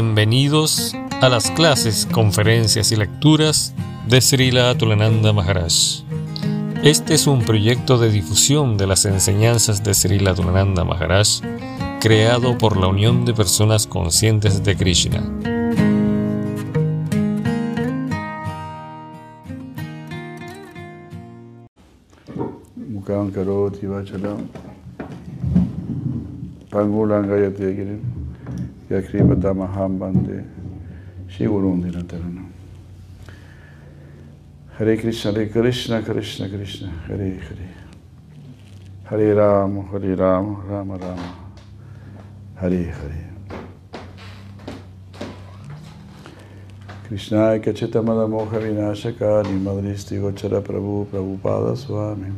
[0.00, 3.74] Bienvenidos a las clases, conferencias y lecturas
[4.08, 6.04] de Srila Atulananda Maharaj.
[6.84, 11.40] Este es un proyecto de difusión de las enseñanzas de Srila Atulananda Maharaj
[12.00, 15.20] creado por la Unión de Personas Conscientes de Krishna.
[28.90, 30.44] Mukhaṁ karoti vachalam pangulangayate girim yakripatamaham bande
[31.28, 32.44] shigurundinatarana
[34.78, 37.68] Hare Krishna, Hare Krishna, Krishna Krishna, Hare Hare.
[39.04, 41.34] Hare Rama, Hare Rama, Rama Rama,
[42.54, 43.24] Hare Hare.
[47.08, 52.32] Krishna Kachetamada Moha Vinashakari Madristi Gochara Prabhu Prabhupada Swami.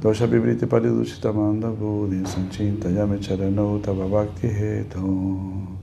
[0.00, 5.76] Dosha Vibriti Pariduchitamanda Buddhi Sanchinta Yame Charano Tava Bhakti Heto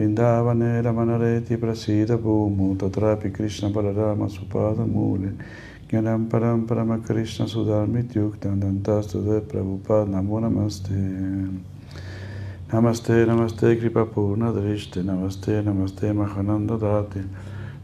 [0.00, 5.30] वृंदावने रमणरेति प्रसीद भूमु तत्रापि कृष्णबलरामसुपादमूले
[5.90, 11.00] ज्ञानं परं परमकृष्णसुधामित्युक्तं दन्तास्तुतप्रभुपा नमो नमस्ते
[12.72, 17.20] नमस्ते नमस्ते कृपपूर्णदृष्टि नमस्ते नमस्ते महानन्ददाति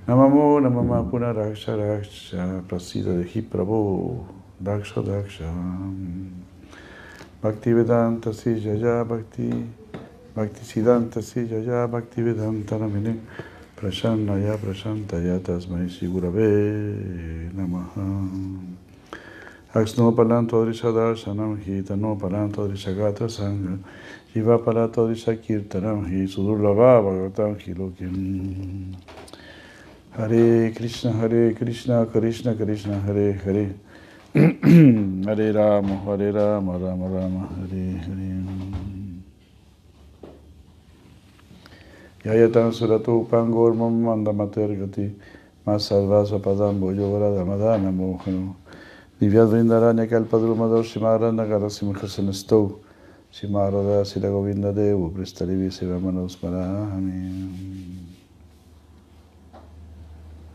[0.08, 2.30] नमो नमः पुनराक्ष राक्ष
[2.68, 3.80] प्रसीद हि प्रभो
[4.64, 5.38] दक्ष दक्ष
[7.44, 9.48] भक्तिवेदान्तस्य जया भक्ति
[10.36, 13.12] भक्तिसिद्धान्तस्य जया भक्तिवेदान्तनमिनि
[13.80, 16.50] प्रसन्नया प्रशान्तया तस्मै श्रीगुरवे
[17.54, 18.02] नमः।
[19.80, 23.76] अक्ष्णोपलान्तोदृशदर्शनं हि तनोपलान्तोदृशगात्रसङ्गं
[24.34, 28.94] शिवापलान्तोदृशकीर्तनं हि सुदुर्लभा भगवतां हि लोकिम्
[30.16, 33.74] हरे कृष्ण हरे कृष्ण कृष्ण कृष्ण, हरे हरे।
[34.36, 38.55] हरे राम हरे राम राम राम, हरे Hare.
[42.26, 45.14] Yayatan Suratu Pangormam Mandamatergati,
[45.64, 48.56] Masarvasa Padambo Yogarada Madana Mohano.
[49.20, 52.80] Divyad Vrindaranya Kalpadrumador Shimarana Garasimhasanastau.
[53.32, 57.46] Shimarada Sira Govinda Devu Prestarivi Sivamanos Marahami.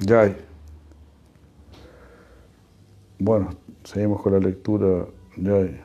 [0.05, 0.35] Jai.
[3.17, 3.49] Bueno,
[3.85, 5.07] seguimos con la lectura.
[5.41, 5.79] Jai.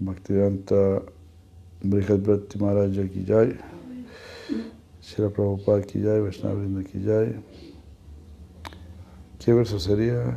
[0.00, 1.02] Bhaktivedanta
[1.84, 3.58] Brihad Bhakti Maharaja Ki Jai.
[5.00, 6.22] Shira Prabhupada Ki Jai.
[6.84, 7.42] Ki.
[9.44, 10.36] ¿Qué verso sería?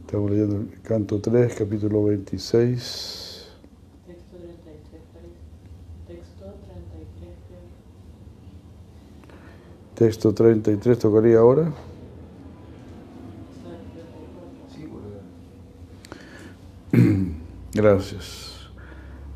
[0.00, 3.46] Estamos leyendo el canto 3, capítulo 26.
[4.06, 5.02] Texto 33,
[6.06, 6.44] Texto
[9.94, 9.94] 33.
[9.94, 11.72] Texto 33, ¿tocaría ahora?
[17.72, 18.39] Gracias.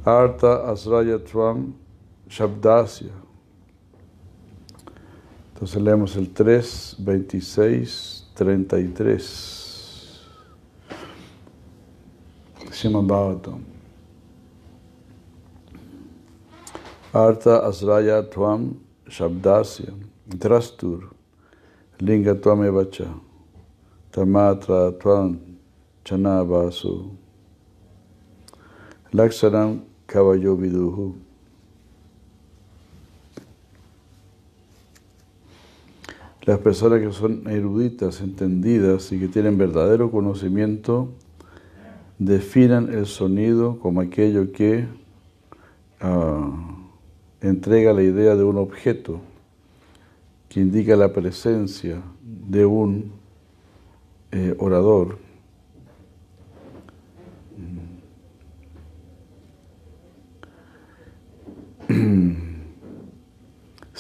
[0.07, 1.73] Arta Asraya Tvam
[2.29, 3.11] Shabdasya.
[5.55, 10.27] Entonces leemos el 3, 26, 33.
[12.71, 13.49] Srimad.
[17.15, 18.75] Arta Asraya Tvam
[19.09, 19.95] Shabdasya.
[20.27, 21.15] Drastur.
[21.99, 23.09] Linga Tvam Evacha.
[24.13, 25.39] Tamatra Tvam
[26.05, 27.11] Chanavasu.
[29.15, 31.17] Laksanam Kavayo Viduhu.
[36.43, 41.09] Las personas que son eruditas, entendidas y que tienen verdadero conocimiento
[42.21, 44.87] definan el sonido como aquello que
[46.01, 46.53] uh,
[47.41, 49.21] entrega la idea de un objeto,
[50.49, 53.11] que indica la presencia de un
[54.31, 55.24] eh, orador.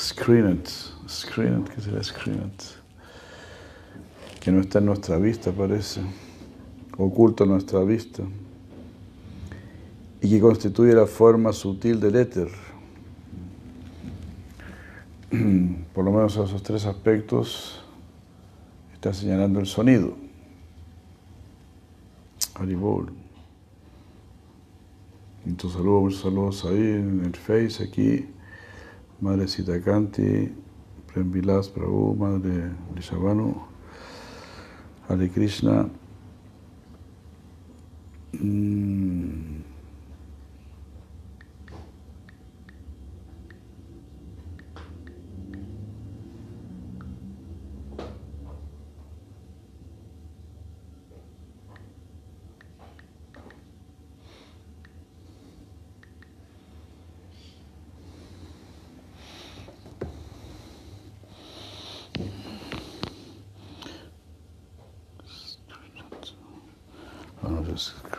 [0.05, 0.69] Screened,
[1.09, 2.61] screened, ¿qué será screened?
[4.39, 6.03] Que no está en nuestra vista, parece,
[6.99, 8.23] oculto en nuestra vista,
[10.21, 12.49] y que constituye la forma sutil del éter.
[15.95, 17.83] Por lo menos esos tres aspectos
[18.93, 20.19] está señalando el sonido.
[22.57, 23.11] Haribol.
[25.47, 28.34] Muchos saludos, muchos saludos ahí en el Face, aquí.
[29.21, 30.53] Madre Sitakanti,
[31.07, 33.61] Prem Vilas Prabhu, Madre Rishabhanu,
[35.09, 35.89] Hare Krishna.
[38.35, 39.04] Mm.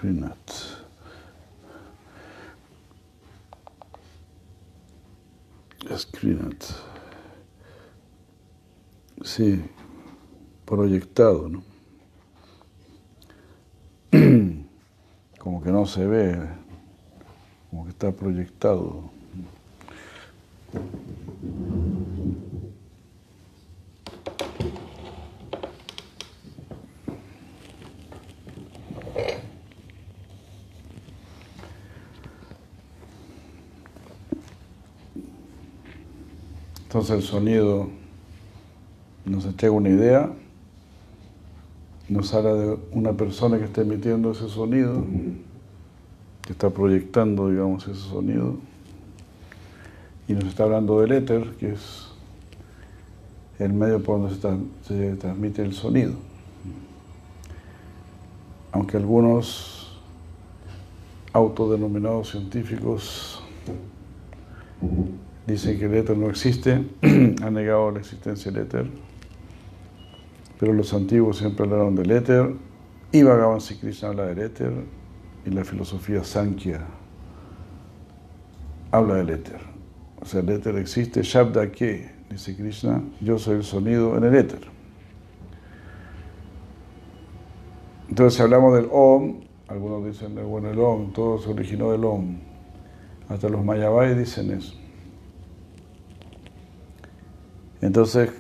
[0.05, 0.51] Screenat.
[5.97, 6.63] Screenat.
[9.23, 9.65] Sí,
[10.63, 11.63] proyectado, ¿no?
[15.39, 16.49] Como que no se ve,
[17.71, 19.09] como que está proyectado.
[37.09, 37.87] El sonido
[39.25, 40.31] nos entrega una idea,
[42.09, 45.03] nos habla de una persona que está emitiendo ese sonido,
[46.41, 48.55] que está proyectando, digamos, ese sonido,
[50.27, 52.07] y nos está hablando del éter, que es
[53.59, 56.13] el medio por donde se, se transmite el sonido.
[58.71, 60.01] Aunque algunos
[61.33, 63.43] autodenominados científicos
[65.47, 68.87] dicen que el éter no existe, han negado la existencia del éter,
[70.59, 72.55] pero los antiguos siempre hablaron del éter,
[73.11, 74.73] y Bhagavan Sri Krishna habla del éter,
[75.45, 76.81] y la filosofía Sankhya
[78.91, 79.59] habla del éter.
[80.21, 84.35] O sea, el éter existe, Shabda que, dice Krishna, yo soy el sonido en el
[84.35, 84.61] éter.
[88.09, 92.37] Entonces, si hablamos del Om, algunos dicen, bueno, el Om, todo se originó del Om.
[93.29, 94.75] Hasta los Mayavais dicen eso.
[97.81, 98.31] Entonces,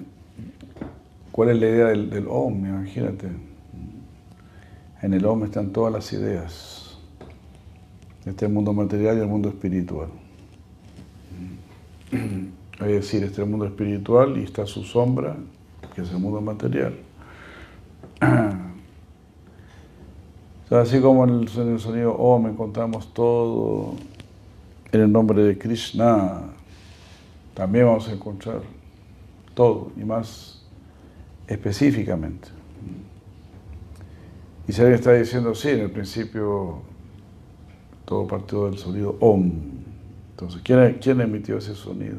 [1.31, 2.65] ¿cuál es la idea del, del, OM?
[2.65, 3.27] Imagínate.
[5.01, 6.97] En el OM están todas las ideas.
[8.25, 10.09] Este mundo material y el mundo espiritual.
[12.11, 15.37] Es decir, este es el mundo espiritual y está su sombra,
[15.93, 16.95] que es el mundo material.
[20.69, 23.93] Así como en el, en el sonido OM encontramos todo
[24.91, 26.41] en el nombre de Krishna,
[27.53, 28.61] también vamos a encontrar
[29.55, 30.61] todo y más
[31.47, 32.49] específicamente.
[34.67, 36.81] Y alguien está diciendo, sí, en el principio
[38.05, 39.51] todo partió del sonido OM.
[40.31, 42.17] Entonces, ¿quién, quién emitió ese sonido?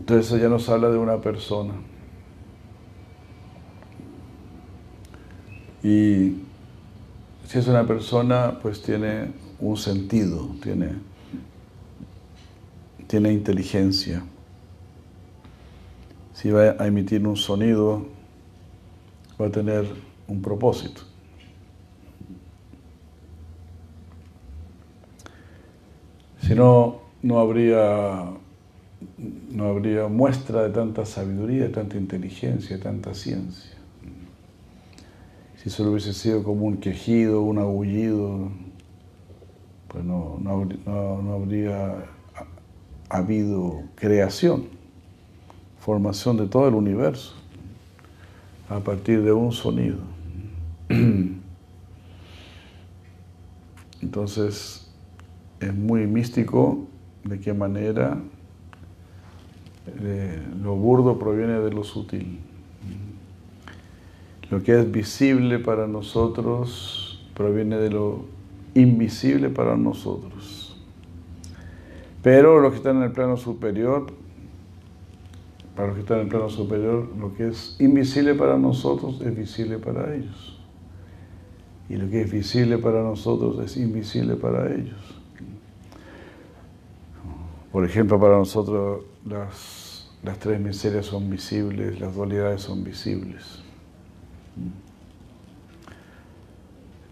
[0.00, 1.74] Entonces, eso ya nos habla de una persona.
[5.82, 6.36] Y
[7.46, 10.92] si es una persona, pues tiene un sentido, tiene
[13.06, 14.24] tiene inteligencia.
[16.32, 18.06] Si va a emitir un sonido,
[19.40, 19.86] va a tener
[20.28, 21.02] un propósito.
[26.40, 28.32] Si no, no habría,
[29.50, 33.72] no habría muestra de tanta sabiduría, de tanta inteligencia, de tanta ciencia.
[35.56, 38.50] Si solo hubiese sido como un quejido, un aullido,
[39.88, 42.13] pues no, no, no habría
[43.14, 44.64] ha habido creación,
[45.78, 47.36] formación de todo el universo
[48.68, 49.98] a partir de un sonido.
[54.02, 54.90] Entonces,
[55.60, 56.88] es muy místico
[57.22, 58.18] de qué manera
[59.86, 62.40] eh, lo burdo proviene de lo sutil.
[64.50, 68.24] Lo que es visible para nosotros proviene de lo
[68.74, 70.63] invisible para nosotros.
[72.24, 74.06] Pero los que están en el plano superior,
[75.76, 79.36] para los que están en el plano superior, lo que es invisible para nosotros es
[79.36, 80.58] visible para ellos.
[81.90, 85.20] Y lo que es visible para nosotros es invisible para ellos.
[87.70, 93.62] Por ejemplo, para nosotros las, las tres miserias son visibles, las dualidades son visibles.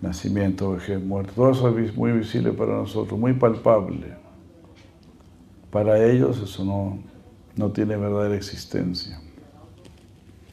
[0.00, 4.21] Nacimiento, vejez, muerte, todo eso es muy visible para nosotros, muy palpable.
[5.72, 6.98] Para ellos eso no,
[7.56, 9.18] no tiene verdadera existencia.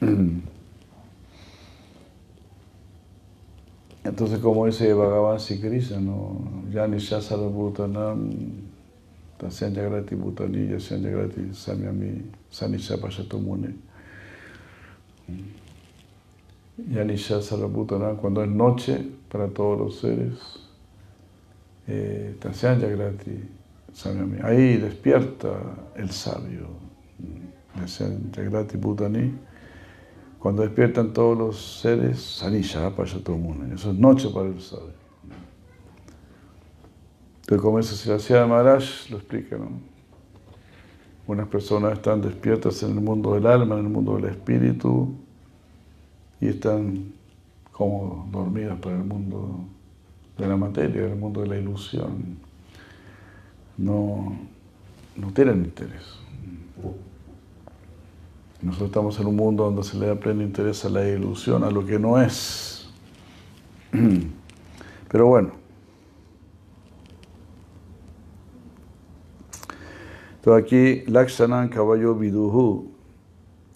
[4.02, 6.40] Entonces, como dice Bhagavan Sikrisa, ¿no?
[6.72, 8.30] Yani Shasara Bhutanam,
[9.36, 13.74] Tasyan Jagrati Bhutani, Yasyan Jagrati Samyami, Sanisha Pashatomune.
[16.90, 20.38] Yani Shasara Bhutanam, cuando es noche para todos los seres,
[21.86, 23.59] eh, Tasyan Jagrati
[24.42, 25.50] Ahí despierta
[25.96, 26.68] el sabio,
[28.34, 29.32] Jagrati Bhutani.
[30.38, 33.72] Cuando despiertan todos los seres, Sanisha, Apayatomunen.
[33.72, 34.94] Eso es noche para el sabio.
[37.40, 39.68] Entonces, como eso se hacía Maharaj, lo explica, ¿no?
[41.26, 45.14] Unas personas están despiertas en el mundo del alma, en el mundo del espíritu,
[46.40, 47.12] y están
[47.70, 49.64] como dormidas por el mundo
[50.38, 52.49] de la materia, el mundo de la ilusión.
[53.80, 54.36] No,
[55.16, 56.18] no tienen interés.
[58.60, 61.70] Nosotros estamos en un mundo donde se le da pleno interés a la ilusión, a
[61.70, 62.90] lo que no es.
[65.08, 65.52] Pero bueno.
[70.34, 72.90] Entonces aquí, Lakshanan caballo viduhu.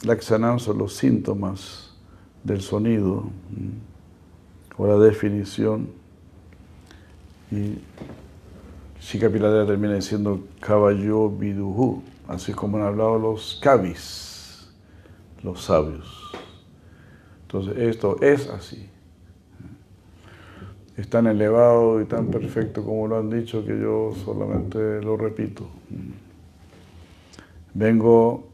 [0.03, 1.97] Lakshanan son los síntomas
[2.43, 3.25] del sonido
[4.77, 5.89] o la definición.
[7.51, 7.79] Y
[9.05, 14.73] Shikapiladera termina diciendo caballo viduhu, así como han hablado los kavis,
[15.43, 16.33] los sabios.
[17.43, 18.89] Entonces, esto es así.
[20.97, 25.69] Es tan elevado y tan perfecto como lo han dicho que yo solamente lo repito.
[27.75, 28.49] Vengo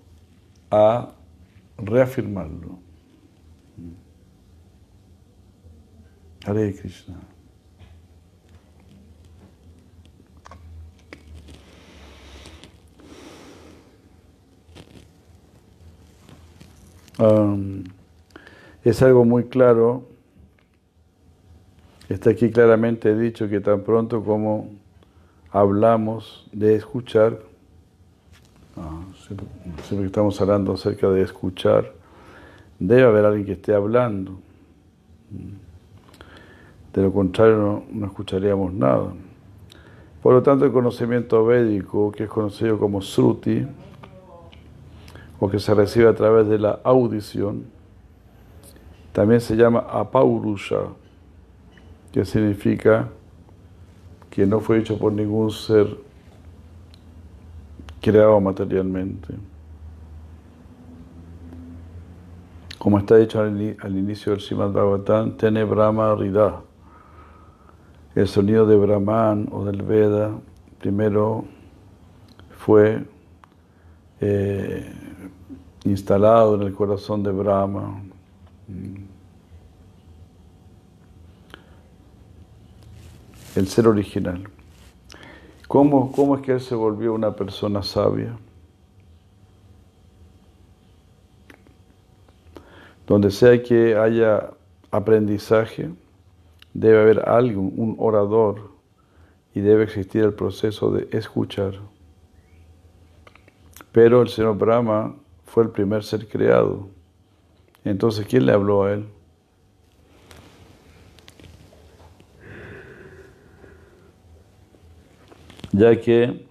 [0.68, 1.12] a
[1.78, 2.80] reafirmarlo.
[6.44, 7.20] Hare Krishna.
[18.82, 20.04] Es algo muy claro.
[22.08, 24.70] Está aquí claramente dicho que tan pronto como
[25.52, 27.38] hablamos de escuchar,
[28.76, 29.46] ah, siempre
[30.00, 31.92] que estamos hablando acerca de escuchar,
[32.78, 34.40] debe haber alguien que esté hablando.
[36.92, 39.12] De lo contrario no, no escucharíamos nada.
[40.22, 43.66] Por lo tanto, el conocimiento védico, que es conocido como Sruti,
[45.40, 47.64] o que se recibe a través de la audición,
[49.12, 50.80] también se llama apaurusha,
[52.12, 53.08] que significa
[54.28, 55.96] que no fue hecho por ningún ser
[58.00, 59.34] creado materialmente.
[62.78, 63.60] Como está dicho al,
[63.98, 66.62] inicio del Srimad Bhagavatam, Tene Brahma Rida.
[68.14, 70.32] El sonido de Brahman o del Veda
[70.80, 71.44] primero
[72.56, 73.04] fue
[74.20, 74.92] eh,
[75.90, 78.02] instalado en el corazón de Brahma.
[83.56, 84.48] El ser original.
[85.66, 88.36] ¿Cómo, ¿Cómo es que él se volvió una persona sabia?
[93.06, 94.50] Donde sea que haya
[94.90, 95.90] aprendizaje,
[96.72, 98.70] debe haber alguien, un orador,
[99.54, 101.74] y debe existir el proceso de escuchar.
[103.92, 105.16] Pero el Señor Brahma
[105.50, 106.86] fue el primer ser creado.
[107.84, 109.04] Entonces, ¿quién le habló a él?
[115.72, 116.46] Ya que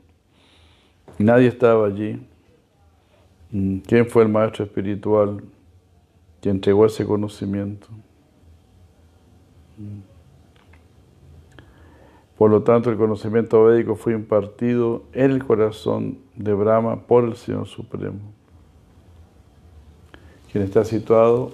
[1.17, 2.27] nadie estaba allí,
[3.87, 5.43] ¿quién fue el maestro espiritual
[6.41, 7.87] que entregó ese conocimiento?
[12.37, 17.35] Por lo tanto, el conocimiento védico fue impartido en el corazón de Brahma por el
[17.35, 18.38] Señor Supremo
[20.51, 21.51] quien está situado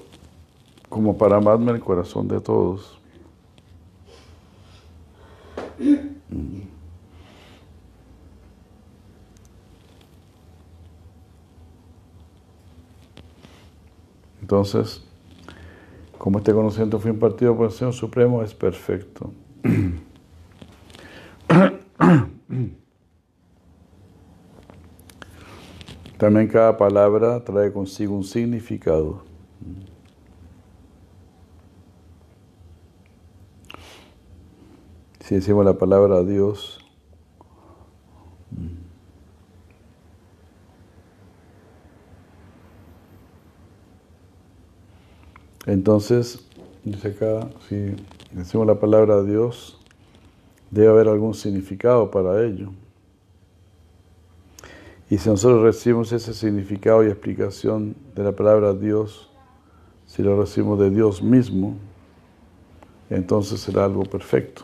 [0.90, 2.98] como Paramatma en el corazón de todos.
[14.42, 15.04] Entonces,
[16.18, 19.32] como este conocimiento fue impartido por el Señor Supremo, es perfecto.
[26.17, 29.24] También cada palabra trae consigo un significado.
[35.19, 36.79] Si decimos la palabra Dios,
[45.65, 46.48] entonces,
[46.86, 47.95] dice acá, si
[48.31, 49.81] decimos la palabra Dios,
[50.72, 52.72] debe haber algún significado para ello.
[55.10, 59.30] Y si nosotros recibimos ese significado y explicación de la palabra Dios,
[60.06, 61.76] si lo recibimos de Dios mismo,
[63.10, 64.64] entonces será algo perfecto.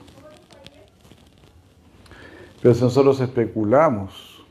[2.62, 4.44] Pero si nosotros especulamos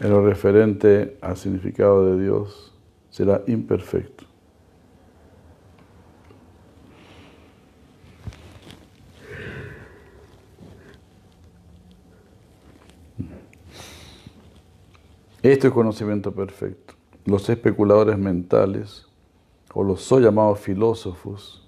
[0.00, 2.72] en lo referente al significado de Dios,
[3.10, 4.15] será imperfecto.
[15.52, 16.94] Esto es conocimiento perfecto.
[17.24, 19.06] Los especuladores mentales
[19.72, 21.64] o los so llamados filósofos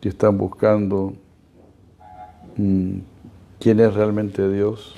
[0.00, 1.12] que están buscando
[2.56, 2.98] mm,
[3.58, 4.94] quién es realmente Dios,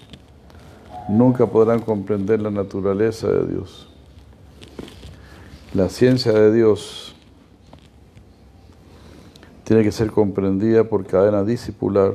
[1.09, 3.89] nunca podrán comprender la naturaleza de Dios.
[5.73, 7.17] La ciencia de Dios
[9.65, 12.13] tiene que ser comprendida por cadena discipular,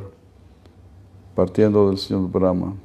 [1.33, 2.75] partiendo del Señor Brahma.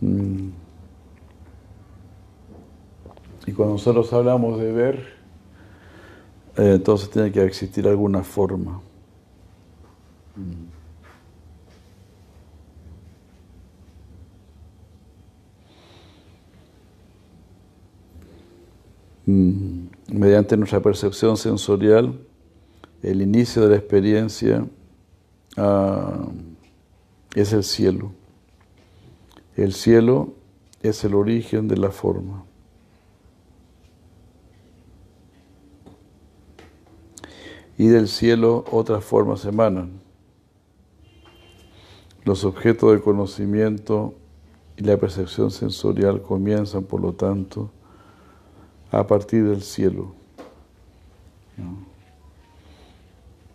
[0.00, 0.52] Y
[3.52, 5.18] cuando nosotros hablamos de ver,
[6.56, 8.80] eh, entonces tiene que existir alguna forma.
[19.26, 19.88] Mm.
[20.10, 22.18] Mediante nuestra percepción sensorial,
[23.02, 24.66] el inicio de la experiencia
[25.56, 26.28] ah,
[27.34, 28.17] es el cielo.
[29.58, 30.34] El cielo
[30.84, 32.44] es el origen de la forma.
[37.76, 40.00] Y del cielo otras formas emanan.
[42.24, 44.14] Los objetos de conocimiento
[44.76, 47.72] y la percepción sensorial comienzan, por lo tanto,
[48.92, 50.12] a partir del cielo.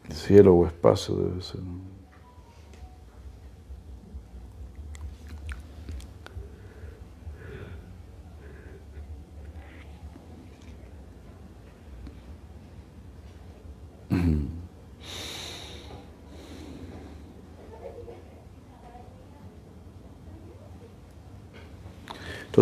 [0.09, 1.61] Cielo o espacio debe ser.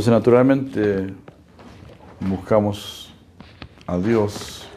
[0.01, 1.13] Entonces, naturalmente,
[2.21, 3.13] buscamos
[3.85, 4.67] a Dios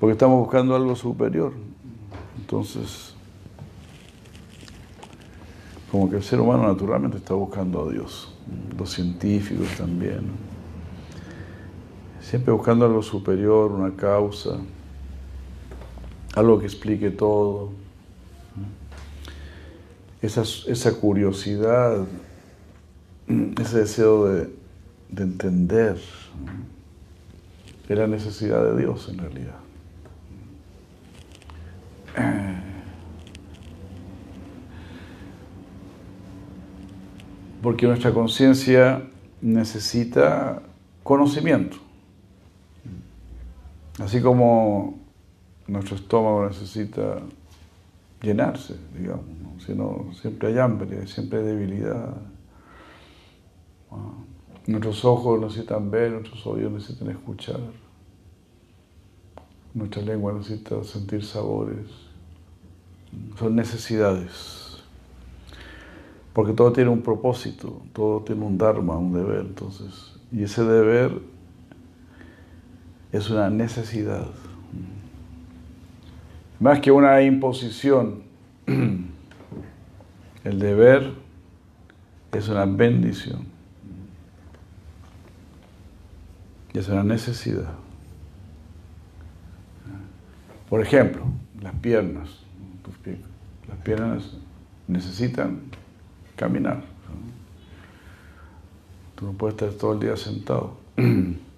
[0.00, 1.52] porque estamos buscando algo superior.
[2.36, 3.14] Entonces,
[5.92, 8.34] como que el ser humano naturalmente está buscando a Dios,
[8.76, 10.22] los científicos también.
[12.20, 14.58] Siempre buscando algo superior, una causa,
[16.34, 17.70] algo que explique todo.
[20.20, 22.08] Esa, esa curiosidad
[23.60, 24.50] ese deseo de,
[25.16, 25.96] entender
[27.88, 29.56] es la necesidad de Dios en realidad.
[37.62, 39.02] Porque nuestra conciencia
[39.42, 40.62] necesita
[41.02, 41.76] conocimiento.
[43.98, 44.98] Así como
[45.66, 47.18] nuestro estómago necesita
[48.22, 49.24] llenarse, digamos,
[49.68, 52.16] no, siempre hay hambre, siempre hay debilidad.
[54.66, 57.60] Nuestros ojos necesitan ver, nuestros oídos necesitan escuchar.
[59.74, 61.86] Nuestra lengua necesita sentir sabores.
[63.38, 64.82] Son necesidades.
[66.32, 69.40] Porque todo tiene un propósito, todo tiene un dharma, un deber.
[69.40, 71.20] Entonces, y ese deber
[73.12, 74.28] es una necesidad.
[76.60, 78.22] Más que una imposición,
[80.44, 81.14] el deber
[82.32, 83.59] es una bendición.
[86.72, 87.72] Y es una necesidad.
[90.68, 91.24] Por ejemplo,
[91.60, 92.28] las piernas.
[93.68, 94.36] Las piernas
[94.86, 95.60] necesitan
[96.36, 96.82] caminar.
[99.16, 100.76] Tú no puedes estar todo el día sentado.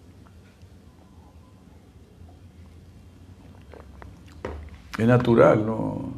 [4.99, 6.13] Es natural, ¿no?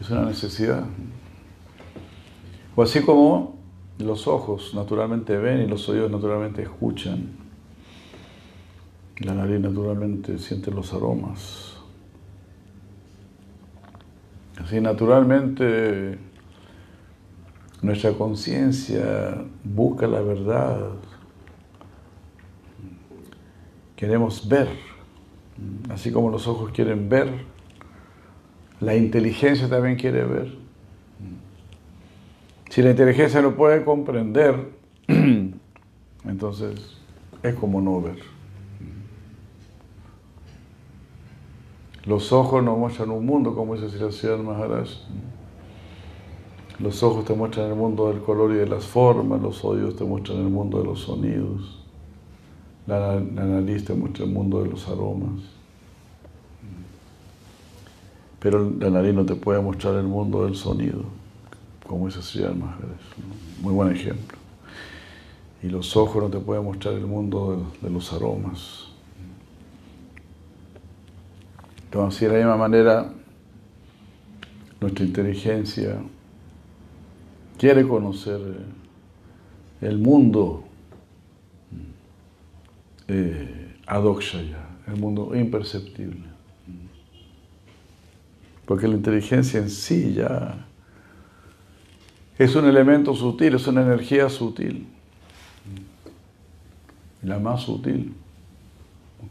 [0.00, 0.84] Es una necesidad.
[2.74, 3.61] O así como
[3.98, 7.30] los ojos naturalmente ven y los oídos naturalmente escuchan.
[9.18, 11.76] La nariz naturalmente siente los aromas.
[14.58, 16.18] Así naturalmente
[17.82, 20.90] nuestra conciencia busca la verdad.
[23.96, 24.68] Queremos ver,
[25.90, 27.44] así como los ojos quieren ver,
[28.80, 30.61] la inteligencia también quiere ver.
[32.72, 34.70] Si la inteligencia no puede comprender,
[36.24, 36.96] entonces
[37.42, 38.16] es como no ver.
[42.06, 44.88] Los ojos nos muestran un mundo, como dice Sri Maharaj.
[46.78, 50.04] Los ojos te muestran el mundo del color y de las formas, los oídos te
[50.04, 51.84] muestran el mundo de los sonidos,
[52.86, 55.42] la nariz te muestra el mundo de los aromas.
[58.40, 61.20] Pero la nariz no te puede mostrar el mundo del sonido
[61.92, 62.42] como ese Sri
[63.60, 64.38] Muy buen ejemplo.
[65.62, 68.86] Y los ojos no te pueden mostrar el mundo de, los aromas.
[71.84, 73.12] Entonces, de la misma manera,
[74.80, 75.98] nuestra inteligencia
[77.58, 78.40] quiere conocer
[79.82, 80.64] el mundo
[83.06, 86.24] eh, adokshaya, el mundo imperceptible.
[88.64, 90.71] Porque la inteligencia en sí ya
[92.42, 94.88] es un elemento sutil, es una energía sutil.
[97.22, 98.14] la más sutil,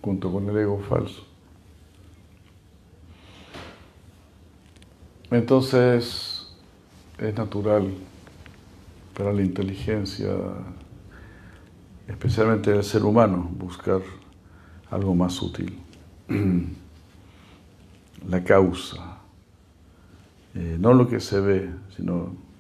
[0.02, 1.26] junto con el ego falso.
[5.30, 6.54] Entonces,
[7.18, 7.94] es natural
[9.14, 10.34] para la inteligencia,
[12.08, 14.02] especialmente del ser humano, buscar
[14.90, 15.78] algo más sutil.
[18.30, 19.18] La causa,
[20.54, 22.51] eh, no lo que se ve, sino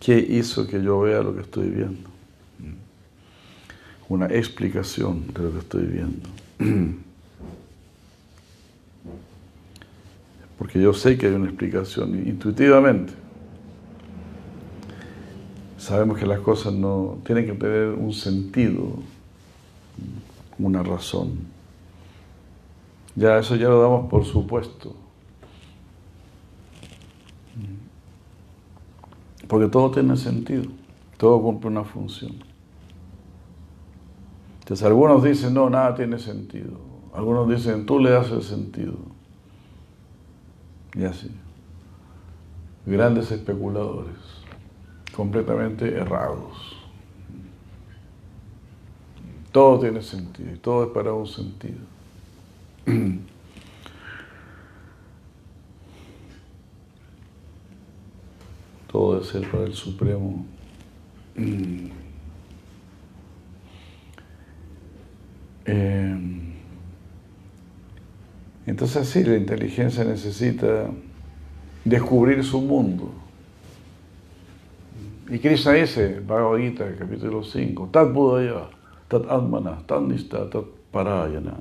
[0.00, 2.08] qué hizo que yo vea lo que estoy viendo.
[4.08, 6.28] Una explicación de lo que estoy viendo.
[10.58, 13.12] Porque yo sé que hay una explicación intuitivamente.
[15.76, 18.94] Sabemos que las cosas no tienen que tener un sentido,
[20.58, 21.38] una razón.
[23.14, 24.94] Ya eso ya lo damos por supuesto.
[29.48, 30.64] Porque todo tiene sentido,
[31.16, 32.32] todo cumple una función.
[34.60, 36.72] Entonces algunos dicen, no, nada tiene sentido.
[37.14, 38.94] Algunos dicen, tú le el sentido.
[40.94, 41.30] Y así.
[42.84, 44.16] Grandes especuladores,
[45.16, 46.76] completamente errados.
[49.50, 51.78] Todo tiene sentido y todo es para un sentido.
[58.90, 60.44] Todo debe ser para el Supremo.
[65.66, 66.28] Eh,
[68.66, 70.90] entonces sí, la inteligencia necesita
[71.84, 73.12] descubrir su mundo.
[75.30, 78.70] Y Krishna dice, Bhagavad Gita, capítulo 5, Tat Budaya,
[79.08, 81.58] Tat Atmana, Tat Nista, Tat Parayana.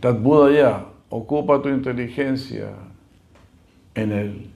[0.00, 2.72] Tat Budaya, ocupa tu inteligencia
[3.94, 4.50] en él.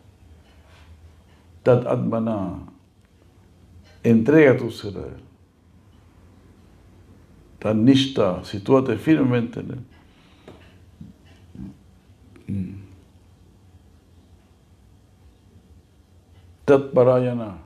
[1.63, 2.59] Tat Atmana,
[4.03, 5.23] entrega tu ser a él.
[7.59, 9.85] Tat Nishta, sitúate firmemente en él.
[16.65, 17.59] Tat Parayana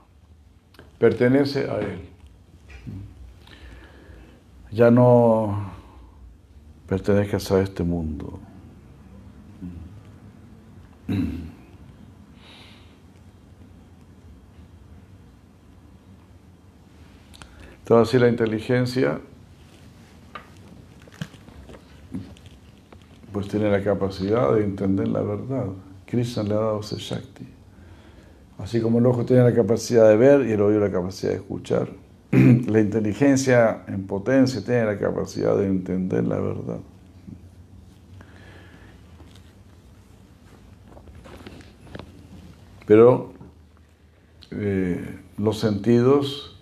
[0.99, 2.01] pertenece a él.
[4.71, 5.73] Ya no
[6.87, 8.41] pertenezcas a este mundo.
[17.87, 19.21] Entonces, la inteligencia
[23.33, 25.67] pues tiene la capacidad de entender la verdad.
[26.05, 27.47] Krishna le ha dado ese Shakti.
[28.59, 31.37] Así como el ojo tiene la capacidad de ver y el oído la capacidad de
[31.37, 31.89] escuchar,
[32.33, 36.81] la inteligencia en potencia tiene la capacidad de entender la verdad.
[42.85, 43.33] Pero
[44.51, 46.56] eh, los sentidos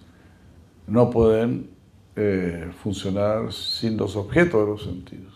[0.87, 1.71] no pueden
[2.17, 5.35] eh, funcionar sin los objetos de los sentidos.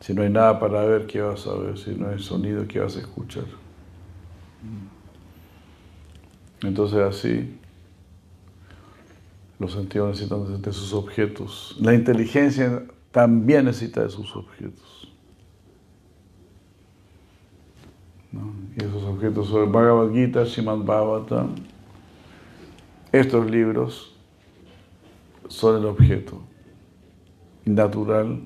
[0.00, 1.78] Si no hay nada para ver, ¿qué vas a ver?
[1.78, 3.44] Si no hay sonido, ¿qué vas a escuchar?
[6.62, 7.58] Entonces así,
[9.58, 11.76] los sentidos necesitan de sus objetos.
[11.80, 15.08] La inteligencia también necesita de sus objetos.
[18.76, 21.54] Y esos objetos son Bhagavad Gita, Srimad Bhagavatam.
[23.14, 24.12] Estos libros
[25.46, 26.42] son el objeto
[27.64, 28.40] natural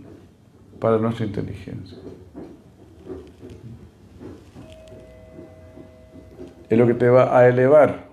[0.79, 1.97] para nuestra inteligencia.
[6.69, 8.09] Es lo que te va a elevar.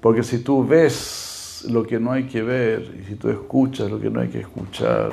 [0.00, 4.00] Porque si tú ves lo que no hay que ver y si tú escuchas lo
[4.00, 5.12] que no hay que escuchar,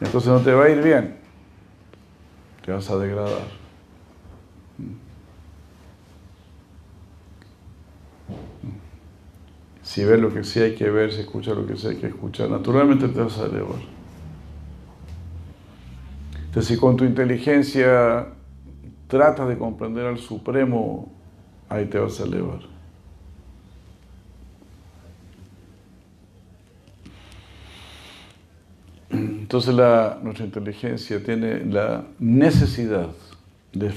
[0.00, 1.14] entonces no te va a ir bien.
[2.66, 3.63] Te vas a degradar.
[9.94, 12.08] Si ves lo que sí hay que ver, si escuchas lo que sí hay que
[12.08, 13.78] escuchar, naturalmente te vas a elevar.
[16.46, 18.26] Entonces, si con tu inteligencia
[19.06, 21.12] tratas de comprender al Supremo,
[21.68, 22.58] ahí te vas a elevar.
[29.10, 33.10] Entonces nuestra inteligencia tiene la necesidad
[33.72, 33.92] de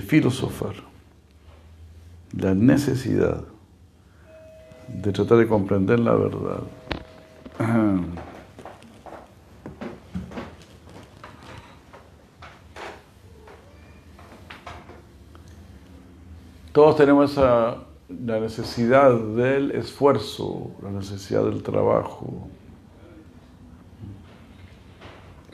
[0.00, 0.76] filosofar,
[2.38, 3.42] la necesidad
[4.94, 6.62] de tratar de comprender la verdad.
[16.72, 22.48] Todos tenemos esa, la necesidad del esfuerzo, la necesidad del trabajo.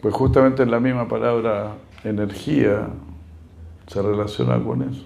[0.03, 1.73] Pues justamente la misma palabra
[2.05, 2.89] energía
[3.87, 5.05] se relaciona con eso.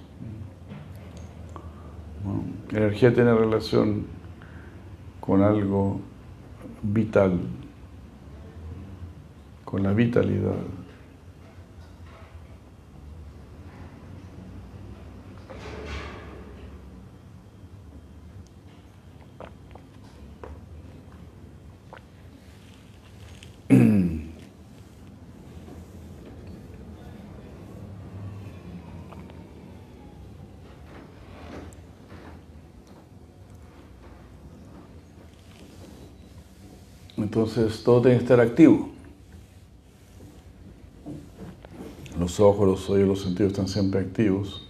[2.73, 4.07] Energía tiene relación
[5.31, 6.01] con algo
[6.83, 7.39] vital,
[9.65, 10.57] con la vitalidad.
[37.51, 38.91] Entonces todo tiene que estar activo.
[42.19, 44.69] Los ojos, los oídos, los sentidos están siempre activos.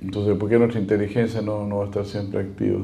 [0.00, 2.80] Entonces, ¿por qué nuestra inteligencia no, no va a estar siempre activa?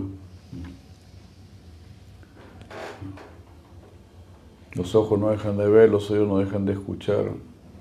[4.74, 7.30] Los ojos no dejan de ver, los oídos no dejan de escuchar.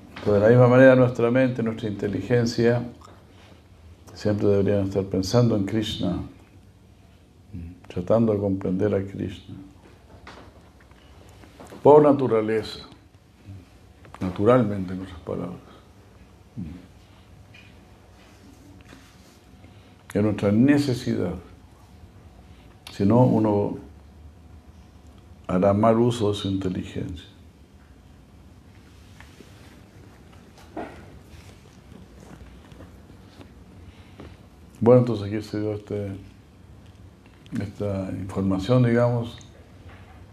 [0.10, 2.88] Entonces, de la misma manera, nuestra mente, nuestra inteligencia,
[4.14, 6.22] siempre deberían estar pensando en Krishna,
[7.90, 9.71] tratando de comprender a Krishna
[11.84, 12.80] por naturaleza,
[14.20, 15.60] naturalmente en otras palabras.
[20.14, 21.34] Es nuestra necesidad.
[22.92, 23.78] Si no, uno
[25.48, 27.28] hará mal uso de su inteligencia.
[34.82, 36.12] Bueno, entonces aquí se dio este,
[37.62, 39.38] esta información, digamos.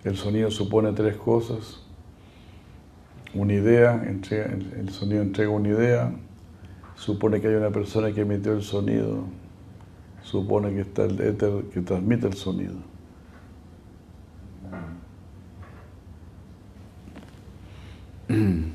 [0.04, 1.80] El sonido supone tres cosas.
[3.34, 6.12] Una idea, el sonido entrega una idea,
[6.94, 9.24] supone que hay una persona que emitió el sonido,
[10.22, 12.76] supone que está el éter que transmite el sonido.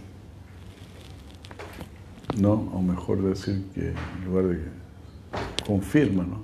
[2.38, 2.54] ¿No?
[2.54, 4.70] O mejor decir que en lugar de que
[5.66, 6.42] confirma, ¿no?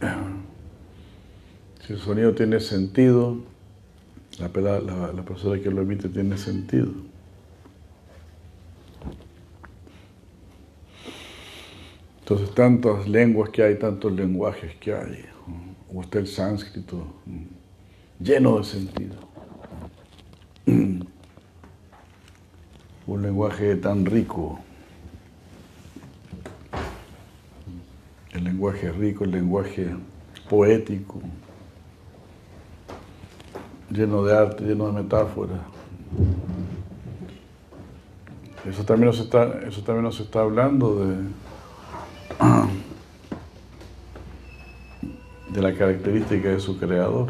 [1.86, 3.36] Si el sonido tiene sentido,
[4.40, 4.48] la,
[4.80, 6.90] la, persona que lo emite tiene sentido.
[12.18, 15.26] Entonces, tantas lenguas que hay, tantos lenguajes que hay,
[15.94, 17.06] o está el sánscrito,
[18.18, 19.14] lleno de sentido.
[23.06, 24.58] Un lenguaje tan rico.
[28.32, 29.94] El lenguaje rico, el lenguaje
[30.50, 31.22] poético
[33.90, 35.60] lleno de arte, lleno de metáforas.
[38.68, 41.16] Eso también nos está, eso también nos está hablando de,
[45.50, 47.28] de la característica de su creador.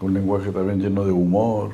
[0.00, 1.72] Un lenguaje también lleno de humor,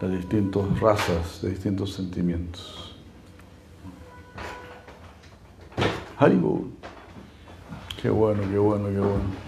[0.00, 2.96] de distintas razas, de distintos sentimientos.
[6.18, 6.72] Haribol.
[8.00, 9.43] Qué bueno, qué bueno, qué bueno.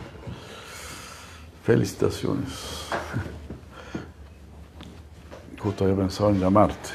[1.66, 2.86] Felicitaciones.
[5.58, 6.90] Justo había pensado en llamarte.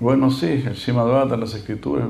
[0.00, 2.08] Bueno, sí, el Shimadvata, las escrituras,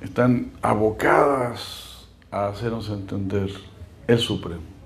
[0.00, 3.50] están abocadas a hacernos entender
[4.06, 4.77] el Supremo.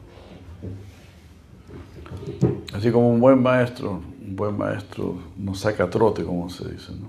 [2.83, 6.91] Así como un buen maestro, un buen maestro nos saca trote, como se dice.
[6.91, 7.07] ¿no?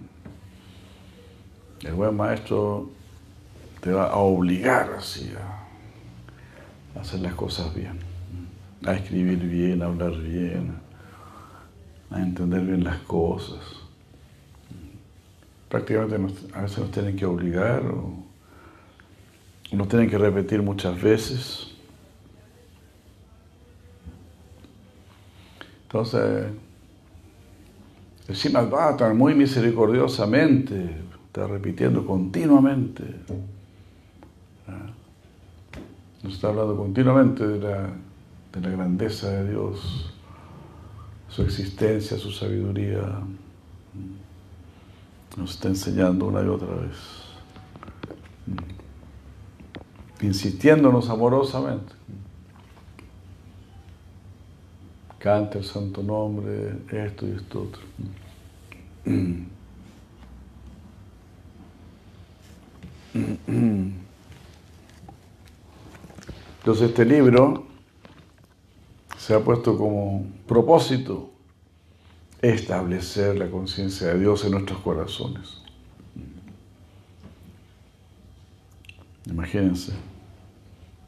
[1.89, 2.91] El buen maestro
[3.81, 5.33] te va a obligar así
[6.95, 7.97] a hacer las cosas bien,
[8.85, 10.75] a escribir bien, a hablar bien,
[12.11, 13.57] a entender bien las cosas.
[15.69, 18.13] Prácticamente a veces nos tienen que obligar o
[19.71, 21.72] nos tienen que repetir muchas veces
[25.93, 26.47] Entonces,
[28.27, 33.03] el Srimad muy misericordiosamente está repitiendo continuamente.
[36.23, 40.11] Nos está hablando continuamente de la grandeza de Dios,
[41.29, 43.19] su existencia, su sabiduría.
[45.37, 46.97] Nos está enseñando una y otra vez.
[50.21, 51.93] Insistiéndonos amorosamente
[55.23, 57.81] canta el santo nombre, esto y esto otro.
[66.59, 67.65] Entonces este libro
[69.17, 71.31] se ha puesto como propósito
[72.41, 75.61] establecer la conciencia de Dios en nuestros corazones.
[79.25, 79.93] Imagínense.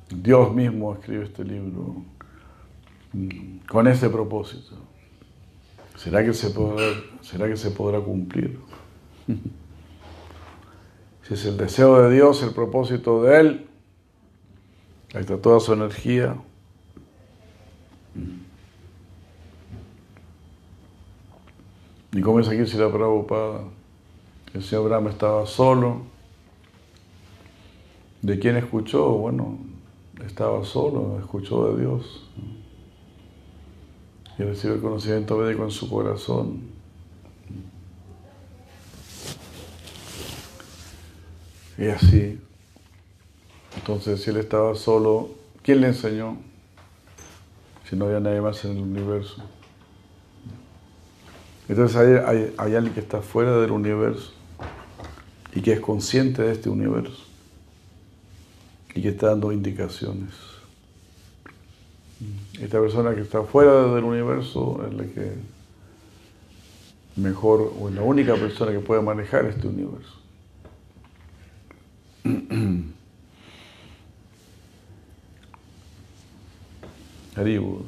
[0.10, 2.15] Dios mismo escribe este libro
[3.68, 4.76] con ese propósito.
[5.96, 6.86] ¿Será que se podrá,
[7.22, 8.60] será que se podrá cumplir?
[11.28, 13.68] Si es el deseo de Dios, el propósito de Él,
[15.16, 16.36] ahí está toda su energía.
[22.14, 23.62] Y como es aquí si la Prabhupada,
[24.54, 26.04] el señor Brahma estaba solo.
[28.22, 29.10] ¿De quién escuchó?
[29.14, 29.58] Bueno,
[30.24, 32.30] estaba solo, escuchó de Dios.
[34.38, 36.62] Y recibe el conocimiento védico en su corazón.
[41.78, 42.40] Y así.
[43.76, 45.30] Entonces, si él estaba solo,
[45.62, 46.38] ¿quién le enseñó?
[47.90, 49.44] Si no había nadie más en el universo.
[51.68, 54.34] Entonces hay, hay, hay, alguien que está fuera del universo
[55.54, 57.24] y que es consciente de este universo
[58.94, 60.55] y que está dando indicaciones.
[62.60, 65.34] Esta persona que está fuera del universo es la que
[67.16, 70.14] mejor o es la única persona que puede manejar este universo.
[77.36, 77.84] Haribu.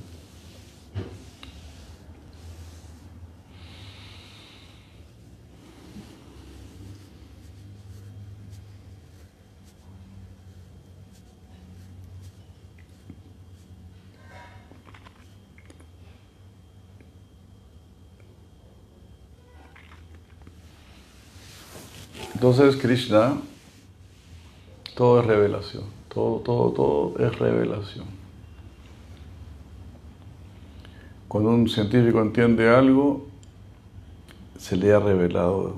[22.38, 23.41] Entonces Krishna,
[24.95, 28.06] todo es revelación, todo, todo, todo es revelación.
[31.28, 33.26] Cuando un científico entiende algo,
[34.56, 35.78] se le ha revelado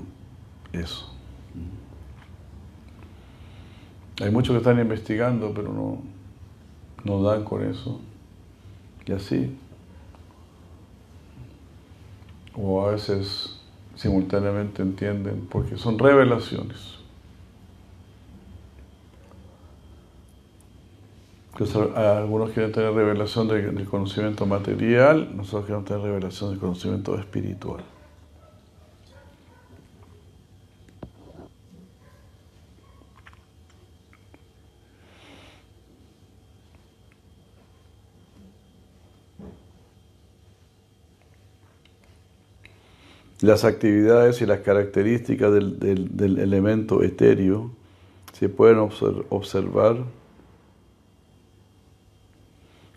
[0.74, 1.10] eso.
[4.20, 6.02] Hay muchos que están investigando, pero no,
[7.04, 8.02] no dan con eso.
[9.06, 9.56] Y así.
[12.54, 13.59] O a veces
[14.00, 16.96] simultáneamente entienden, porque son revelaciones.
[21.94, 27.84] Algunos quieren tener revelación del conocimiento material, nosotros queremos tener revelación del conocimiento espiritual.
[43.40, 47.70] Las actividades y las características del, elemento etéreo
[48.32, 49.96] se pueden observar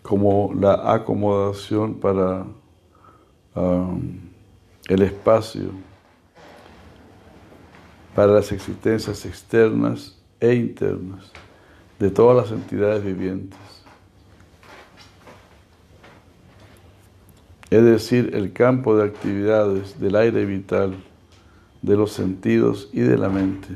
[0.01, 2.45] como la acomodación para
[4.89, 5.69] el espacio,
[8.13, 11.31] para las existencias externas e internas
[11.99, 13.72] de todas las entidades vivientes.
[17.73, 20.93] Es decir, el campo de actividades del aire vital,
[21.81, 23.69] de los sentidos y de la mente.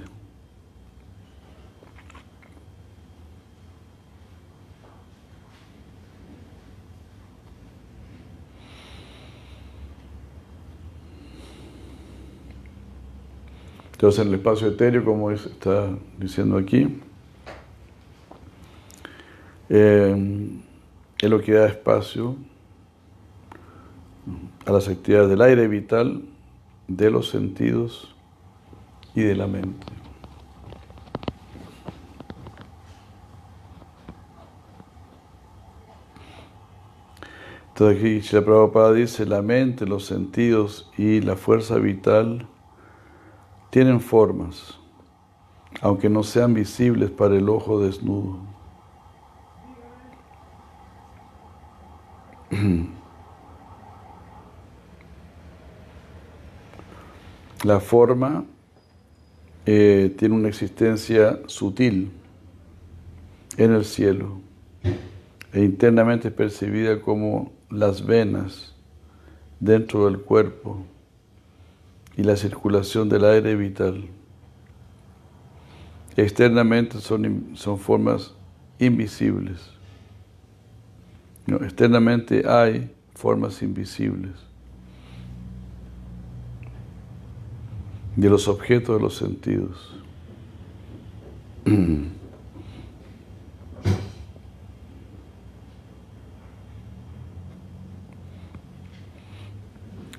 [13.93, 17.01] Entonces, en el espacio etéreo, como está diciendo aquí,
[19.69, 20.49] eh,
[21.19, 22.35] es lo que da espacio
[24.67, 26.23] a las actividades del aire vital,
[26.89, 28.13] de los sentidos
[29.15, 29.85] y de la mente.
[37.69, 42.45] Entonces aquí Shila Prabhupada dice, la mente, los sentidos y la fuerza vital
[43.69, 44.77] tienen formas,
[45.81, 48.56] aunque no sean visibles para el ojo desnudo.
[57.67, 58.45] La forma
[59.65, 62.13] eh, tiene una existencia sutil
[63.57, 64.39] en el cielo
[65.51, 68.73] e internamente percibida como las venas
[69.59, 70.85] dentro del cuerpo
[72.15, 74.05] y la circulación del aire vital.
[76.15, 78.33] Externamente son, son formas
[78.79, 79.71] invisibles.
[81.47, 84.46] Externamente hay formas invisibles
[88.17, 89.95] de los objetos de los sentidos.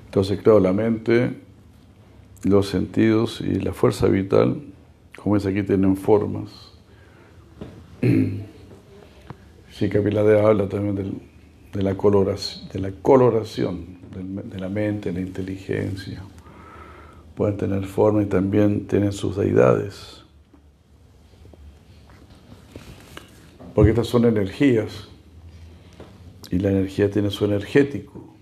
[0.06, 1.40] Entonces, claro, la mente,
[2.44, 4.62] los sentidos y la fuerza vital,
[5.22, 6.72] como es aquí, tienen formas.
[9.70, 11.12] Sí, Kapilade habla también del,
[11.72, 16.20] de, la coloración, de la coloración de la mente, de la inteligencia.
[17.38, 20.24] Pueden tener forma y también tienen sus deidades.
[23.76, 25.06] Porque estas son energías
[26.50, 28.34] y la energía tiene su energético.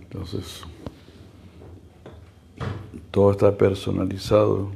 [0.00, 0.62] Entonces,
[3.10, 4.70] todo está personalizado.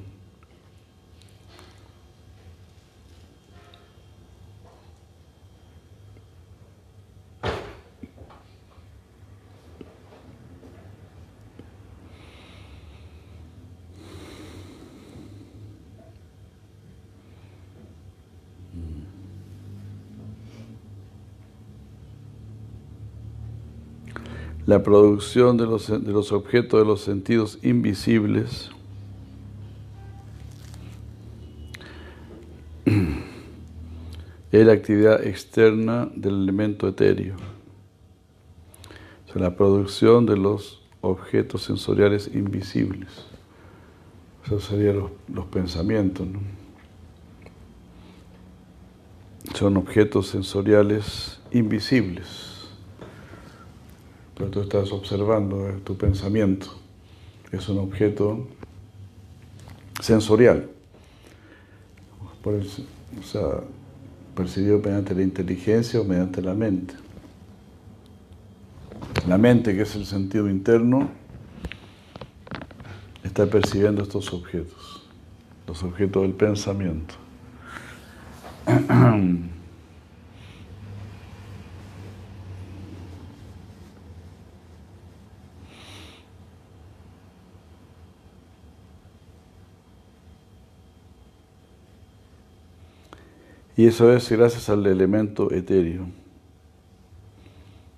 [24.71, 28.71] La producción de los, de los objetos de los sentidos invisibles
[32.85, 37.35] es la actividad externa del elemento etéreo.
[39.35, 43.09] La producción de los objetos sensoriales invisibles.
[44.47, 46.29] Eso serían los, los pensamientos.
[46.29, 46.39] ¿no?
[49.53, 52.50] Son objetos sensoriales invisibles
[54.41, 56.69] pero tú estás observando eh, tu pensamiento.
[57.53, 58.49] Es un objeto
[60.01, 60.71] sensorial,
[62.43, 63.61] o sea,
[64.35, 66.95] percibido mediante la inteligencia o mediante la mente.
[69.29, 71.11] La mente, que es el sentido interno,
[73.23, 75.07] está percibiendo estos objetos,
[75.67, 77.15] los objetos del pensamiento.
[93.81, 96.07] Y eso es gracias al elemento etéreo.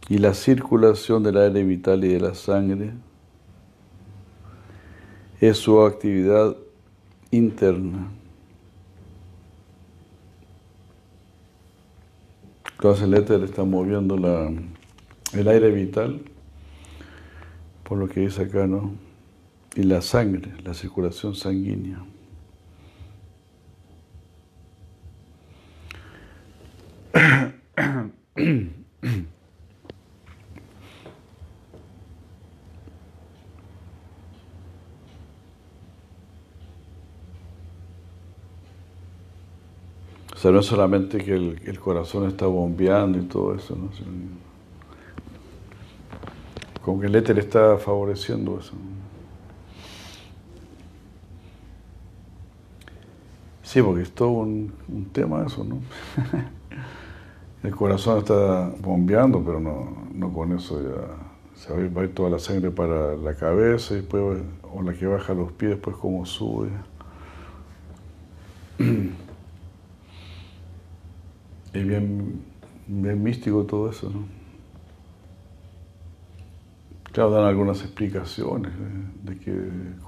[0.09, 2.93] Y la circulación del aire vital y de la sangre
[5.41, 6.57] es su actividad
[7.33, 8.13] interna.
[12.75, 14.53] Entonces el éter está moviendo la,
[15.33, 16.23] el aire vital,
[17.83, 18.93] por lo que dice acá, ¿no?
[19.75, 22.05] Y la sangre, la circulación sanguínea.
[40.35, 43.89] O sea, no es solamente que el, corazón está bombeando y todo eso, ¿no?
[46.83, 48.73] Como que el éter está favoreciendo eso.
[53.63, 54.73] Sí, porque es todo un,
[55.13, 55.79] tema eso, ¿no?
[57.63, 61.07] el corazón está bombeando, pero no, con eso ya
[61.55, 65.07] se va a, ir, toda la sangre para la cabeza y después, o la que
[65.07, 66.69] baja a los pies, después como sube.
[71.73, 72.43] Es bien,
[72.87, 74.43] bien místico todo eso, ¿no?
[77.13, 78.73] Claro, dan algunas explicaciones
[79.23, 79.55] de, que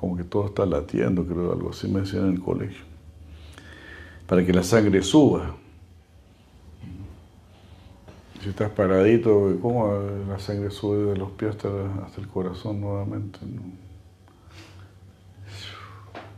[0.00, 2.82] como que todo está latiendo, creo, algo así me decían en el colegio.
[4.26, 5.54] Para que la sangre suba.
[8.42, 9.98] Si estás paradito, ¿cómo
[10.28, 13.38] la sangre sube de los pies hasta, el corazón nuevamente?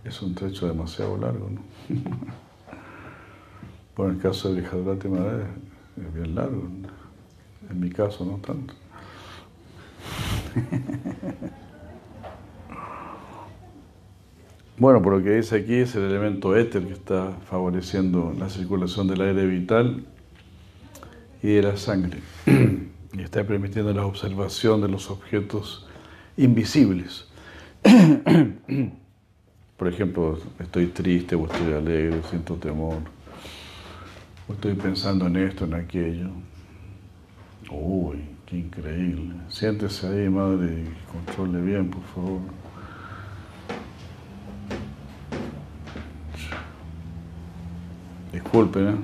[0.05, 1.61] Es un trecho demasiado largo, ¿no?
[3.97, 5.45] bueno, en el caso de Vijadrati Madre
[5.97, 6.69] es bien largo.
[7.71, 8.75] En mi caso, no tanto.
[14.79, 19.09] Bueno, por lo que dice aquí es el elemento éter que está favoreciendo la circulación
[19.09, 20.05] del aire vital
[21.43, 22.19] y de la sangre.
[22.47, 25.87] y está permitiendo la observación de los objetos
[26.37, 27.27] invisibles.
[29.79, 32.99] Por ejemplo, estoy triste o estoy alegre, siento temor,
[34.49, 36.29] o estoy pensando en esto, en aquello.
[37.71, 39.35] Uy, qué increíble.
[39.49, 42.41] Siéntese ahí, madre, controle bien, por favor.
[48.33, 48.97] Disculpen, ¿eh?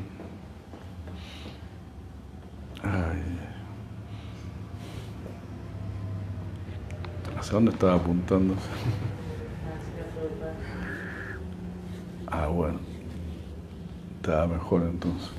[7.38, 8.54] ¿Hacia dónde estaba apuntando?
[12.34, 12.91] Ah, bueno.
[14.22, 15.32] Estaba mejor entonces.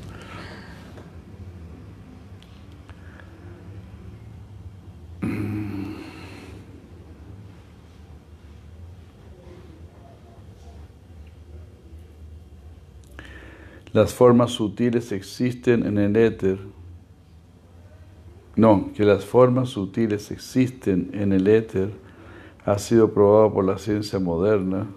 [13.93, 16.59] las formas sutiles existen en el éter.
[18.57, 21.91] No, que las formas sutiles existen en el éter
[22.65, 24.87] ha sido probado por la ciencia moderna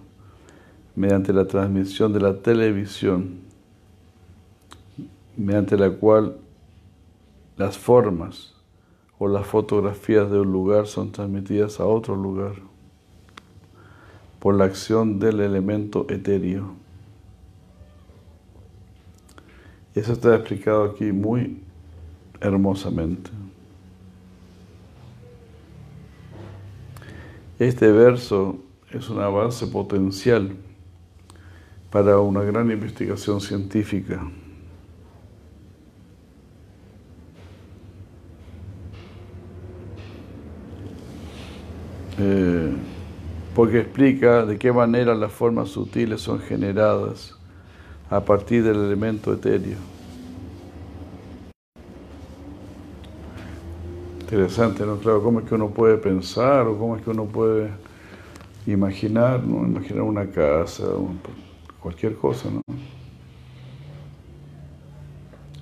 [0.96, 3.45] mediante la transmisión de la televisión,
[5.36, 6.38] mediante la cual
[7.56, 8.54] las formas
[9.18, 12.54] o las fotografías de un lugar son transmitidas a otro lugar
[14.38, 16.74] por la acción del elemento etéreo.
[19.94, 21.62] Eso está explicado aquí muy
[22.40, 23.30] hermosamente.
[27.58, 28.58] Este verso
[28.90, 30.54] es un avance potencial
[31.90, 34.30] para una gran investigación científica.
[42.18, 42.72] Eh,
[43.54, 47.34] porque explica de qué manera las formas sutiles son generadas
[48.10, 49.78] a partir del elemento etéreo.
[54.20, 54.98] Interesante, ¿no?
[54.98, 57.70] Claro, cómo es que uno puede pensar o cómo es que uno puede
[58.66, 59.64] imaginar, ¿no?
[59.66, 60.84] Imaginar una casa,
[61.80, 62.62] cualquier cosa, ¿no?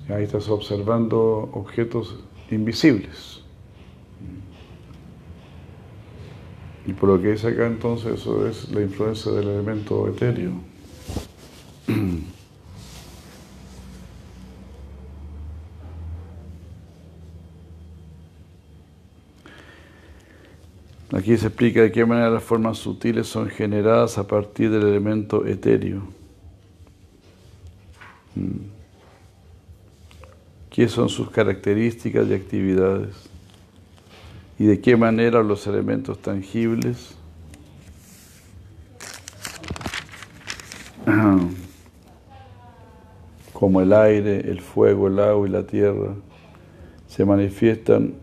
[0.09, 2.19] Ahí estás observando objetos
[2.51, 3.34] invisibles.
[6.87, 10.53] Y por lo que dice acá entonces, eso es la influencia del elemento etéreo.
[21.11, 25.45] Aquí se explica de qué manera las formas sutiles son generadas a partir del elemento
[25.45, 26.01] etéreo.
[28.35, 28.75] Mm.
[30.69, 33.34] ¿Qué son sus características y actividades?
[34.57, 37.13] ¿Y de qué manera los elementos tangibles
[43.53, 46.13] como el aire, el fuego, el agua y la tierra
[47.07, 48.13] se manifiestan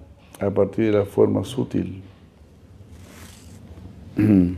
[0.41, 2.03] a partir de la forma sutil?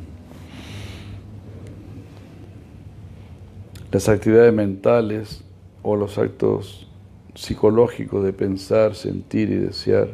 [3.90, 5.42] Las actividades mentales
[5.84, 6.88] o los actos
[7.36, 10.08] psicológicos de pensar, sentir y desear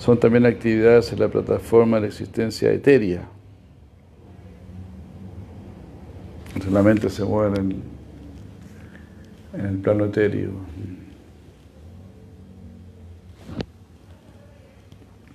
[0.00, 3.28] son también actividades en la plataforma de la existencia etérea.
[6.70, 7.82] La mente se mueve en
[9.52, 10.52] el, plano etéreo.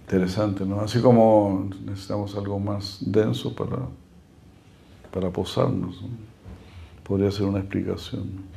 [0.01, 0.81] Interesante, ¿no?
[0.81, 3.87] Así como necesitamos algo más denso para,
[5.11, 6.03] para posarnos,
[7.03, 8.54] podría ser una explicación.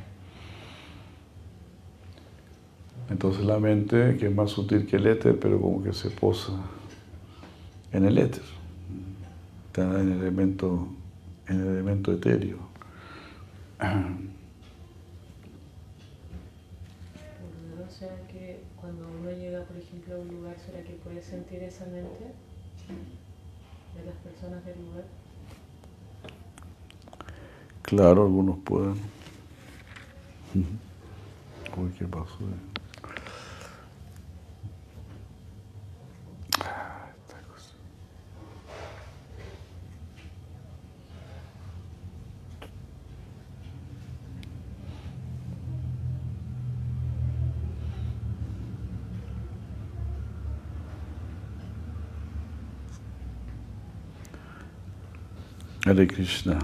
[3.09, 6.53] Entonces la mente, que es más sutil que el éter, pero como que se posa
[7.91, 8.43] en el éter,
[9.67, 10.87] está en el elemento,
[11.47, 12.69] en el elemento etéreo.
[18.79, 22.33] cuando uno llega, por ejemplo, a un lugar, ¿será que puede sentir esa mente
[23.95, 25.03] de las personas del lugar?
[27.81, 28.95] Claro, algunos pueden.
[30.55, 32.37] Uy, ¿qué pasó?
[55.85, 56.59] Hare Krishna.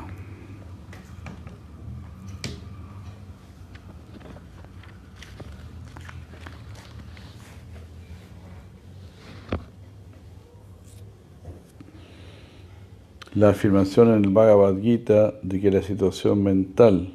[13.34, 17.14] La afirmación en el Bhagavad Gita de que la situación mental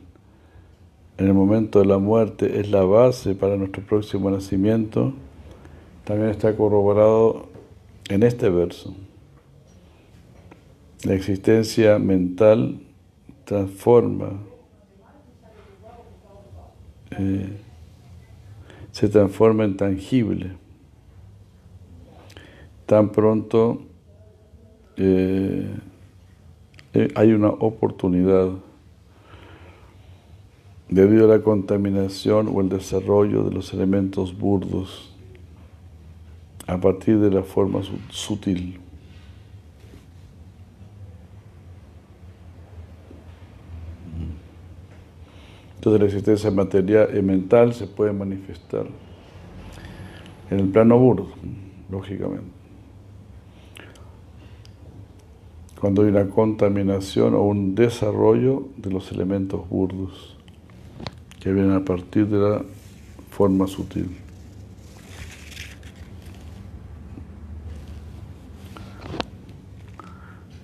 [1.19, 5.13] en el momento de la muerte es la base para nuestro próximo nacimiento,
[6.05, 7.51] también está corroborado
[8.09, 8.95] en este verso.
[11.05, 12.79] La existencia mental
[13.45, 14.33] transforma,
[17.13, 17.57] eh,
[18.93, 20.53] se transforma en tangible.
[22.85, 23.83] Tan pronto
[24.99, 25.75] eh,
[26.93, 28.51] eh, hay una oportunidad
[30.91, 35.15] debido a la contaminación o el desarrollo de los elementos burdos
[36.67, 37.81] a partir de la forma
[38.11, 38.80] sutil.
[45.81, 48.85] Entonces la existencia material y mental se puede manifestar
[50.51, 51.29] en el plano burdo,
[51.89, 52.51] lógicamente.
[55.81, 60.37] Cuando hay una contaminación o un desarrollo de los elementos burdos
[61.41, 62.63] que vienen a partir de la
[63.31, 64.19] forma sutil.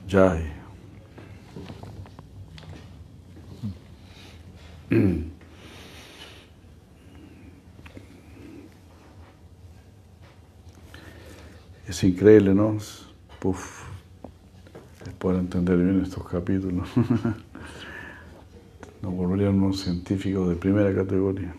[0.07, 0.56] Jai.
[11.89, 12.76] Es increíble, ¿no?
[13.39, 13.84] Puf.
[15.05, 16.89] Después de entender bien estos capítulos.
[19.03, 21.55] Nos volverían unos científicos de primera categoría.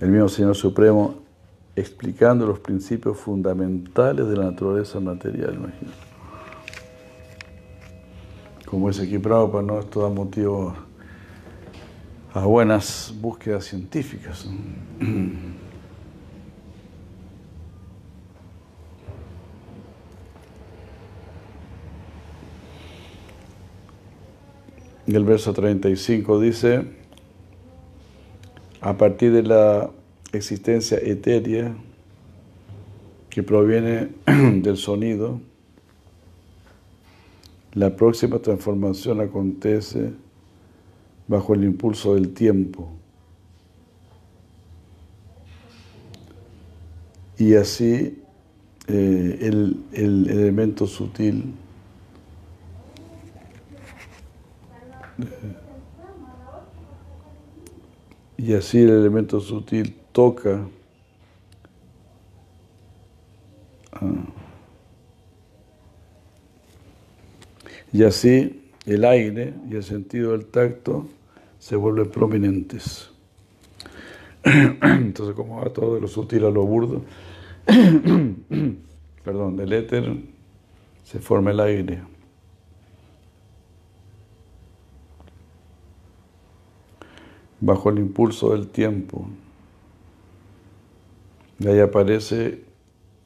[0.00, 1.14] El mismo Señor Supremo
[1.76, 6.09] explicando los principios fundamentales de la naturaleza material, imagínate.
[8.80, 9.78] Como es aquí Prabhupada, ¿no?
[9.78, 10.74] Esto da motivo
[12.32, 14.48] a buenas búsquedas científicas.
[25.06, 26.86] Y el verso 35 dice,
[28.80, 29.90] a partir de la
[30.32, 31.74] existencia etérea
[33.28, 35.38] que proviene del sonido,
[37.74, 40.12] la próxima transformación acontece
[41.28, 42.88] bajo el impulso del tiempo.
[47.38, 48.22] Y así
[48.88, 51.54] eh, el, el elemento sutil
[58.36, 60.66] Y así el elemento sutil toca
[63.92, 64.00] ah.
[67.92, 71.06] Y así el aire y el sentido del tacto
[71.58, 73.10] se vuelven prominentes.
[74.44, 77.02] Entonces, como va todo de lo sutil a lo burdo,
[79.24, 80.16] perdón, del éter
[81.04, 82.00] se forma el aire.
[87.60, 89.28] bajo el impulso del tiempo.
[91.58, 92.64] Y ahí aparece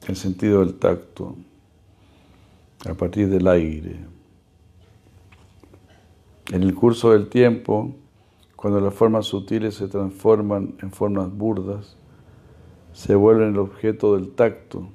[0.07, 1.35] el sentido del tacto,
[2.85, 3.95] a partir del aire.
[6.51, 7.95] En el curso del tiempo,
[8.55, 11.95] cuando las formas sutiles se transforman en formas burdas,
[12.93, 14.87] se vuelven el objeto del tacto.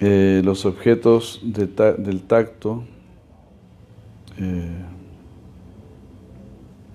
[0.00, 2.82] Eh, los objetos del tacto
[4.38, 4.84] eh,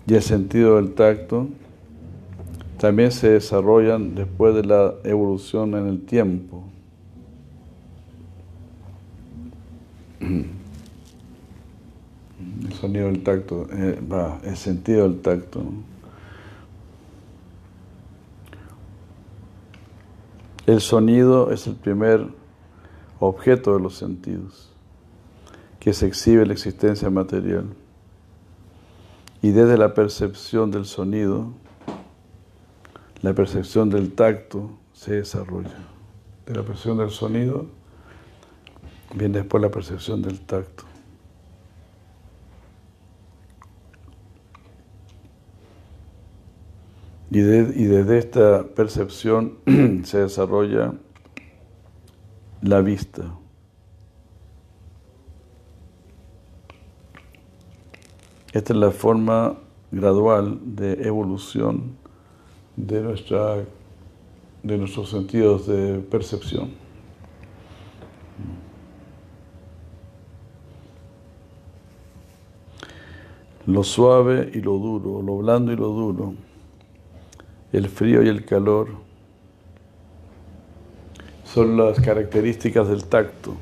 [0.07, 1.47] y el sentido del tacto
[2.77, 6.63] también se desarrollan después de la evolución en el tiempo.
[12.65, 13.99] El sonido del tacto, eh,
[14.43, 15.63] el sentido del tacto.
[20.65, 22.27] El sonido es el primer
[23.19, 24.69] objeto de los sentidos
[25.79, 27.67] que se exhibe la existencia material.
[29.41, 31.53] Y desde la percepción del sonido,
[33.21, 35.77] la percepción del tacto se desarrolla.
[36.45, 37.67] De la percepción del sonido
[39.15, 40.86] viene después la percepción del tacto.
[47.29, 49.57] Y, desde esta percepción
[50.05, 50.93] se desarrolla
[52.61, 53.33] la vista.
[58.53, 59.57] Esta es la forma
[59.91, 61.97] gradual de evolución
[62.77, 63.57] de, nuestra,
[64.63, 66.71] de nuestros sentidos de percepción.
[73.65, 76.33] Lo suave y lo duro, lo blando y lo duro,
[77.73, 78.89] el frío y el calor
[81.43, 83.55] son las características del tacto.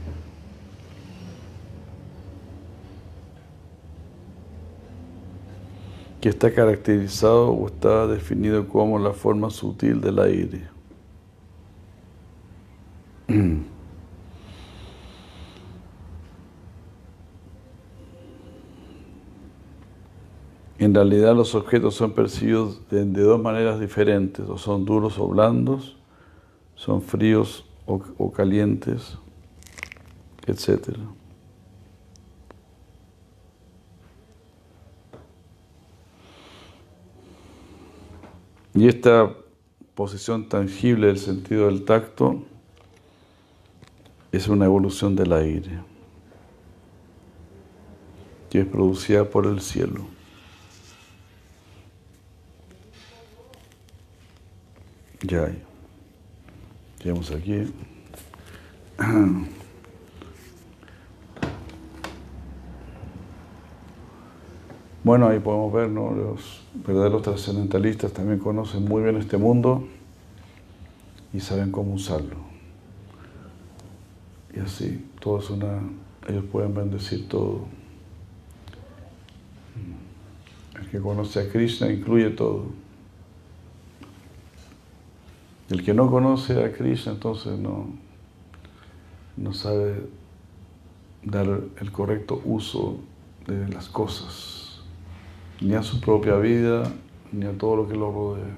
[6.22, 10.64] que está caracterizado o está definido como la forma sutil del aire.
[20.78, 25.98] En realidad los objetos son percibidos de, dos maneras diferentes, o son duros o blandos,
[26.76, 29.18] son fríos o, o calientes,
[30.46, 31.00] etcétera.
[38.74, 39.34] Y esta
[39.96, 42.44] posición tangible del sentido del tacto
[44.34, 45.80] es una evolución del aire
[48.50, 50.15] que es producida por el cielo.
[55.28, 55.52] Ya,
[57.04, 57.74] llegamos aquí.
[65.04, 66.12] Bueno, ahí podemos ver, ¿no?
[66.12, 69.88] los verdaderos trascendentalistas también conocen muy bien este mundo
[71.32, 72.38] y saben cómo usarlo.
[74.56, 75.80] Y así, todo es una,
[76.28, 77.66] ellos pueden bendecir todo.
[80.80, 82.85] El que conoce a Krishna incluye todo.
[85.70, 87.88] El que no conoce a Krishna entonces no,
[89.36, 90.08] no sabe
[91.24, 93.00] dar el correcto uso
[93.48, 94.82] de las cosas,
[95.62, 96.84] ni a su propia vida,
[97.32, 98.56] ni a todo lo que lo rodea.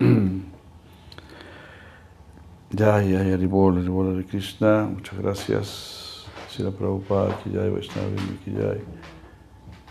[2.70, 6.26] Ya, ya, ya, Haribol, Haribol de Krishna, muchas gracias.
[6.50, 8.80] Sila Prabhupada, Kijay, Vaishnavi, Kijay.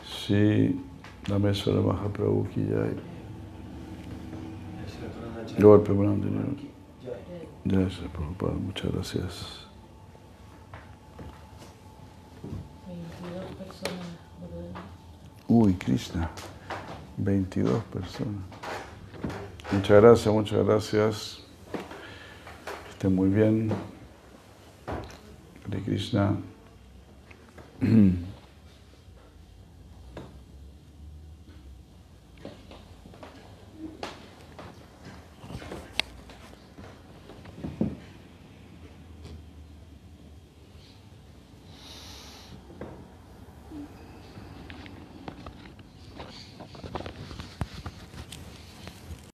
[0.04, 0.80] Sí,
[1.30, 3.15] Nameswara Mahaprabhu, Kijay.
[5.58, 6.58] Brandon.
[7.64, 9.66] Ya, Sila Prabhupada, muchas gracias.
[12.88, 14.08] 22 personas,
[14.42, 14.82] ¿verdad?
[15.48, 16.30] Uy, Krishna,
[17.18, 18.44] 22 personas.
[19.72, 21.44] Muchas gracias, muchas gracias.
[21.72, 23.72] Que estén muy bien.
[25.68, 26.38] Hare Krishna.